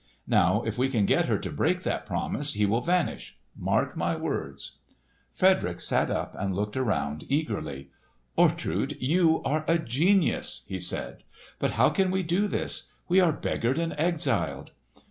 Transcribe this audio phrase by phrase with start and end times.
[0.25, 4.79] Now if we can get her to break that promise, he will vanish—mark my words!"
[5.31, 7.91] Frederick sat up and looked around eagerly.
[8.35, 11.21] "Ortrud, you are a genius!" he said.
[11.59, 12.89] "But how can we do this?
[13.07, 14.71] We are beggared and exiled."